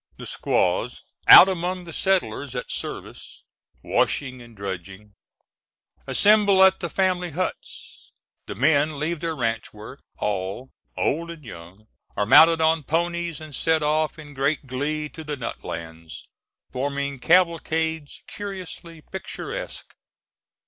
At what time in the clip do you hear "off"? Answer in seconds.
13.83-14.17